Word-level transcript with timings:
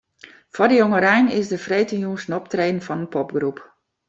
Foar 0.53 0.67
de 0.69 0.75
jongerein 0.81 1.27
is 1.39 1.47
der 1.47 1.59
de 1.61 1.63
freedtejûns 1.65 2.25
in 2.27 2.37
optreden 2.39 2.85
fan 2.87 3.03
in 3.03 3.11
popgroep. 3.13 3.57